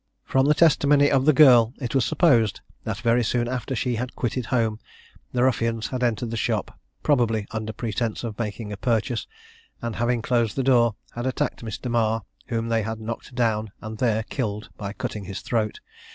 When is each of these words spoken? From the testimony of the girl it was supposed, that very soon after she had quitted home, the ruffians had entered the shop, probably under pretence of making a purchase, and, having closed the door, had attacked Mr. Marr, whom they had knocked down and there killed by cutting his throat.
From 0.23 0.47
the 0.47 0.55
testimony 0.55 1.11
of 1.11 1.25
the 1.25 1.31
girl 1.31 1.75
it 1.79 1.93
was 1.93 2.05
supposed, 2.05 2.61
that 2.85 2.97
very 3.01 3.23
soon 3.23 3.47
after 3.47 3.75
she 3.75 3.97
had 3.97 4.15
quitted 4.15 4.47
home, 4.47 4.79
the 5.31 5.43
ruffians 5.43 5.89
had 5.89 6.01
entered 6.01 6.31
the 6.31 6.37
shop, 6.37 6.75
probably 7.03 7.45
under 7.51 7.71
pretence 7.71 8.23
of 8.23 8.39
making 8.39 8.71
a 8.73 8.77
purchase, 8.77 9.27
and, 9.79 9.97
having 9.97 10.23
closed 10.23 10.55
the 10.55 10.63
door, 10.63 10.95
had 11.11 11.27
attacked 11.27 11.63
Mr. 11.63 11.91
Marr, 11.91 12.23
whom 12.47 12.69
they 12.69 12.81
had 12.81 12.99
knocked 12.99 13.35
down 13.35 13.71
and 13.79 13.99
there 13.99 14.23
killed 14.23 14.69
by 14.75 14.91
cutting 14.91 15.25
his 15.25 15.41
throat. 15.41 15.79